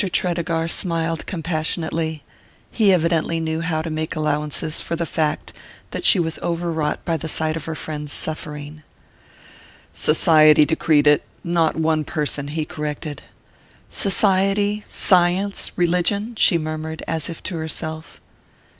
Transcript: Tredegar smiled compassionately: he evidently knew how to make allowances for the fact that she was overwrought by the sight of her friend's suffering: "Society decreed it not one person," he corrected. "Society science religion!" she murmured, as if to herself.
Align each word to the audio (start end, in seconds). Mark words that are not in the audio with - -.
Tredegar 0.11 0.67
smiled 0.67 1.27
compassionately: 1.27 2.23
he 2.71 2.91
evidently 2.91 3.39
knew 3.39 3.61
how 3.61 3.83
to 3.83 3.91
make 3.91 4.15
allowances 4.15 4.81
for 4.81 4.95
the 4.95 5.05
fact 5.05 5.53
that 5.91 6.03
she 6.05 6.17
was 6.19 6.39
overwrought 6.39 7.05
by 7.05 7.17
the 7.17 7.29
sight 7.29 7.55
of 7.55 7.65
her 7.65 7.75
friend's 7.75 8.11
suffering: 8.11 8.81
"Society 9.93 10.65
decreed 10.65 11.05
it 11.05 11.23
not 11.43 11.75
one 11.75 12.03
person," 12.03 12.47
he 12.47 12.65
corrected. 12.65 13.21
"Society 13.91 14.83
science 14.87 15.71
religion!" 15.75 16.33
she 16.35 16.57
murmured, 16.57 17.03
as 17.07 17.29
if 17.29 17.43
to 17.43 17.57
herself. 17.57 18.19